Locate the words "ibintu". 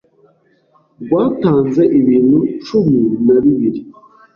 1.99-2.37